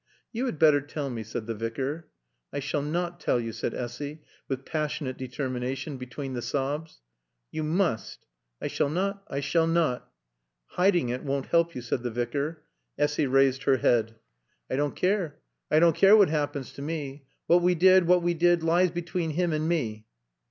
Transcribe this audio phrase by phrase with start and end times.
[0.33, 2.07] "You had better tell me," said the Vicar.
[2.51, 7.01] "I s'all nat tall yo'," said Essy, with passionate determination, between the sobs.
[7.51, 8.25] "You must."
[8.59, 9.99] "I s'all nat I s'all nat."
[10.69, 12.63] "Hiding it won't help you," said the Vicar.
[12.97, 14.15] Essy raised her head.
[14.71, 15.39] "I doan' keer.
[15.69, 17.21] I doan' keer what 'appens to mae.
[17.45, 20.07] What wae did what wae did lies between him and mae."